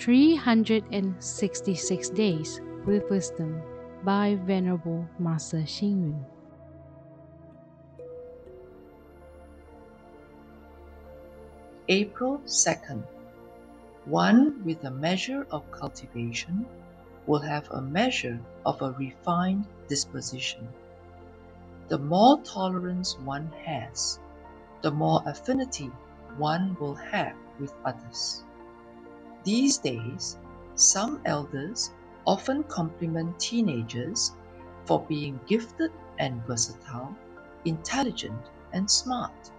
366 0.00 2.08
Days 2.16 2.60
with 2.86 3.04
Wisdom 3.10 3.60
by 4.02 4.38
Venerable 4.46 5.06
Master 5.18 5.58
Xing 5.58 6.00
Yun. 6.00 6.24
April 11.90 12.40
2nd. 12.46 13.04
One 14.06 14.64
with 14.64 14.82
a 14.84 14.90
measure 14.90 15.46
of 15.50 15.70
cultivation 15.70 16.64
will 17.26 17.40
have 17.40 17.70
a 17.70 17.82
measure 17.82 18.40
of 18.64 18.80
a 18.80 18.92
refined 18.92 19.66
disposition. 19.86 20.66
The 21.88 21.98
more 21.98 22.40
tolerance 22.40 23.18
one 23.18 23.52
has, 23.66 24.18
the 24.80 24.92
more 24.92 25.22
affinity 25.26 25.90
one 26.38 26.74
will 26.80 26.94
have 26.94 27.36
with 27.60 27.74
others. 27.84 28.44
These 29.42 29.78
days, 29.78 30.38
some 30.74 31.22
elders 31.24 31.92
often 32.26 32.62
compliment 32.64 33.40
teenagers 33.40 34.32
for 34.84 35.00
being 35.06 35.40
gifted 35.46 35.92
and 36.18 36.44
versatile, 36.46 37.16
intelligent 37.64 38.50
and 38.72 38.90
smart. 38.90 39.50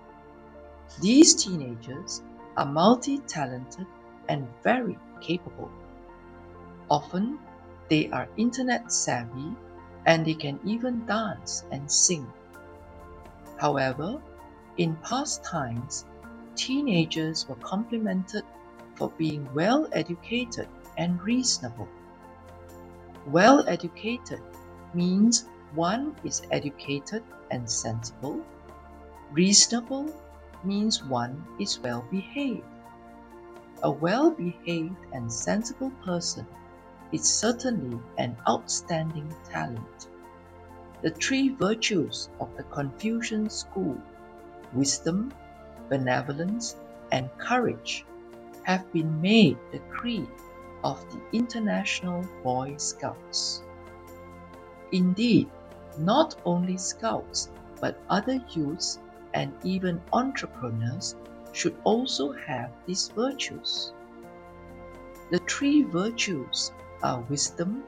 These 1.01 1.33
teenagers 1.43 2.21
are 2.57 2.65
multi 2.65 3.17
talented 3.19 3.87
and 4.29 4.47
very 4.61 4.99
capable. 5.19 5.71
Often, 6.89 7.39
they 7.89 8.09
are 8.11 8.27
internet 8.37 8.91
savvy 8.91 9.55
and 10.05 10.25
they 10.25 10.35
can 10.35 10.59
even 10.63 11.05
dance 11.07 11.65
and 11.71 11.91
sing. 11.91 12.31
However, 13.57 14.21
in 14.77 14.95
past 14.97 15.43
times, 15.43 16.05
teenagers 16.55 17.49
were 17.49 17.55
complimented 17.55 18.43
for 19.01 19.09
being 19.17 19.51
well 19.55 19.87
educated 19.93 20.67
and 20.95 21.19
reasonable. 21.23 21.87
Well 23.25 23.67
educated 23.67 24.43
means 24.93 25.49
one 25.73 26.15
is 26.23 26.43
educated 26.51 27.23
and 27.49 27.67
sensible. 27.67 28.45
Reasonable 29.31 30.13
means 30.63 31.03
one 31.03 31.43
is 31.59 31.79
well 31.79 32.05
behaved. 32.11 32.61
A 33.81 33.89
well 33.89 34.29
behaved 34.29 35.03
and 35.13 35.33
sensible 35.33 35.89
person 36.05 36.45
is 37.11 37.23
certainly 37.23 37.99
an 38.19 38.37
outstanding 38.47 39.35
talent. 39.49 40.09
The 41.01 41.09
three 41.09 41.49
virtues 41.49 42.29
of 42.39 42.55
the 42.55 42.65
Confucian 42.65 43.49
school 43.49 43.99
wisdom, 44.73 45.33
benevolence, 45.89 46.75
and 47.11 47.35
courage 47.39 48.05
have 48.63 48.91
been 48.93 49.21
made 49.21 49.57
the 49.71 49.79
creed 49.89 50.27
of 50.83 51.03
the 51.11 51.37
International 51.37 52.25
Boy 52.43 52.75
Scouts. 52.77 53.63
Indeed, 54.91 55.49
not 55.97 56.35
only 56.45 56.77
Scouts, 56.77 57.49
but 57.79 57.99
other 58.09 58.39
youths 58.51 58.99
and 59.33 59.53
even 59.63 60.01
entrepreneurs 60.13 61.15
should 61.53 61.75
also 61.83 62.31
have 62.31 62.71
these 62.85 63.09
virtues. 63.09 63.93
The 65.31 65.39
three 65.39 65.83
virtues 65.83 66.71
are 67.03 67.21
wisdom, 67.29 67.83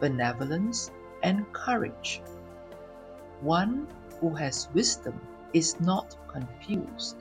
benevolence, 0.00 0.90
and 1.22 1.50
courage. 1.52 2.22
One 3.40 3.86
who 4.20 4.34
has 4.34 4.68
wisdom 4.74 5.20
is 5.52 5.80
not 5.80 6.16
confused. 6.28 7.16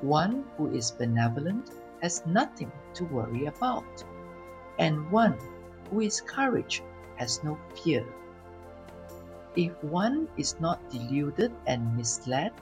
One 0.00 0.44
who 0.56 0.74
is 0.74 0.90
benevolent 0.90 1.70
has 2.04 2.22
nothing 2.26 2.70
to 2.92 3.02
worry 3.06 3.46
about. 3.46 4.04
And 4.78 5.10
one 5.10 5.38
who 5.88 6.02
is 6.02 6.20
courage 6.20 6.82
has 7.16 7.42
no 7.42 7.56
fear. 7.82 8.04
If 9.56 9.72
one 9.82 10.28
is 10.36 10.60
not 10.60 10.90
deluded 10.90 11.52
and 11.66 11.96
misled 11.96 12.52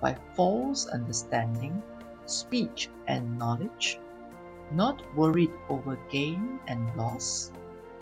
by 0.00 0.16
false 0.34 0.86
understanding, 0.86 1.82
speech, 2.24 2.88
and 3.06 3.38
knowledge, 3.38 4.00
not 4.72 5.02
worried 5.14 5.52
over 5.68 5.98
gain 6.10 6.58
and 6.66 6.80
loss, 6.96 7.52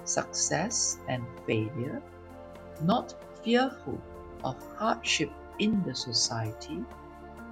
success 0.05 1.01
and 1.09 1.25
failure, 1.45 2.01
not 2.83 3.17
fearful 3.43 4.01
of 4.45 4.57
hardship 4.77 5.33
in 5.59 5.83
the 5.83 5.95
society, 5.95 6.85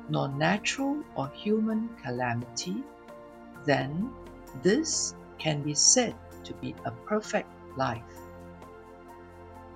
nor 0.09 0.29
natural 0.29 1.03
or 1.17 1.29
human 1.31 1.89
calamity, 2.05 2.85
then 3.65 4.13
this 4.63 5.15
can 5.39 5.63
be 5.63 5.75
said 5.75 6.15
to 6.45 6.55
be 6.55 6.75
a 6.85 6.91
perfect 6.91 7.49
life. 7.77 8.03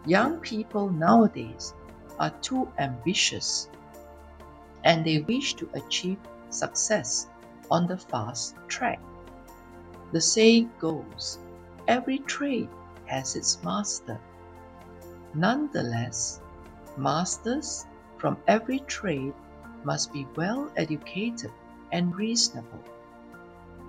Young 0.05 0.39
people 0.39 0.91
nowadays 0.91 1.75
are 2.19 2.31
too 2.41 2.71
ambitious 2.79 3.69
and 4.85 5.05
they 5.05 5.21
wish 5.23 5.55
to 5.55 5.69
achieve 5.75 6.19
success 6.51 7.29
on 7.71 7.87
the 7.87 7.99
fast 7.99 8.55
track. 8.69 9.01
The 10.13 10.21
saying 10.21 10.71
goes 10.79 11.39
every 11.89 12.19
trade 12.21 12.69
has 13.07 13.35
its 13.37 13.63
master. 13.65 14.21
Nonetheless, 15.35 16.41
masters 16.97 17.87
from 18.17 18.39
every 18.47 18.79
trade 18.81 19.35
must 19.85 20.13
be 20.13 20.27
well 20.37 20.71
educated 20.77 21.53
and 21.93 22.15
reasonable. 22.15 22.83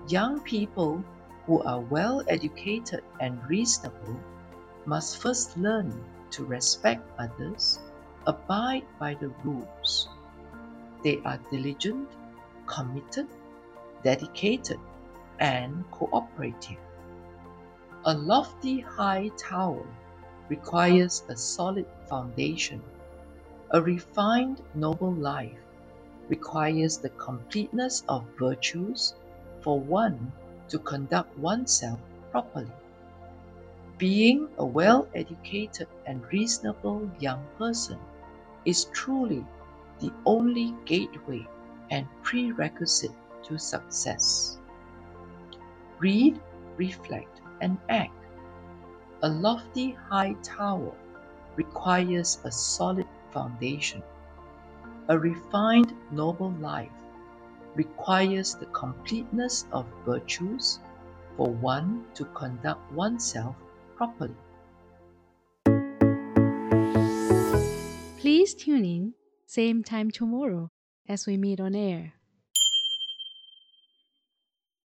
Young 0.08 0.40
people 0.40 1.04
who 1.44 1.62
are 1.64 1.80
well 1.80 2.24
educated 2.28 3.04
and 3.20 3.46
reasonable 3.46 4.16
must 4.86 5.18
first 5.18 5.58
learn 5.58 6.02
to 6.30 6.46
respect 6.46 7.06
others, 7.18 7.78
abide 8.26 8.86
by 8.98 9.12
the 9.16 9.28
rules. 9.44 10.08
They 11.04 11.20
are 11.26 11.38
diligent, 11.50 12.08
committed, 12.64 13.28
dedicated, 14.02 14.80
and 15.40 15.84
cooperative. 15.90 16.80
A 18.06 18.14
lofty 18.14 18.80
high 18.80 19.28
tower 19.36 19.86
requires 20.48 21.22
a 21.28 21.36
solid 21.36 21.86
foundation. 22.08 22.82
A 23.72 23.82
refined 23.82 24.62
noble 24.74 25.12
life 25.12 25.60
requires 26.30 26.96
the 26.96 27.10
completeness 27.10 28.04
of 28.08 28.24
virtues 28.38 29.14
for 29.68 29.78
one 29.78 30.32
to 30.66 30.78
conduct 30.78 31.38
oneself 31.38 32.00
properly. 32.30 32.72
Being 33.98 34.48
a 34.56 34.64
well 34.64 35.06
educated 35.14 35.88
and 36.06 36.24
reasonable 36.32 37.06
young 37.20 37.44
person 37.58 37.98
is 38.64 38.86
truly 38.94 39.44
the 40.00 40.10
only 40.24 40.74
gateway 40.86 41.46
and 41.90 42.06
prerequisite 42.22 43.12
to 43.42 43.58
success. 43.58 44.56
Read, 45.98 46.40
reflect, 46.78 47.42
and 47.60 47.76
act. 47.90 48.24
A 49.20 49.28
lofty 49.28 49.90
high 49.90 50.32
tower 50.42 50.94
requires 51.56 52.38
a 52.44 52.50
solid 52.50 53.06
foundation. 53.32 54.02
A 55.08 55.18
refined 55.18 55.92
noble 56.10 56.52
life 56.52 56.88
requires 57.74 58.54
the 58.54 58.66
completeness 58.66 59.66
of 59.72 59.86
virtues 60.04 60.80
for 61.36 61.48
one 61.48 62.04
to 62.14 62.24
conduct 62.26 62.92
oneself 62.92 63.56
properly. 63.96 64.34
Please 68.18 68.54
tune 68.54 68.84
in, 68.84 69.14
same 69.46 69.82
time 69.82 70.10
tomorrow 70.10 70.70
as 71.08 71.26
we 71.26 71.36
meet 71.36 71.60
on 71.60 71.74
air. 71.74 72.17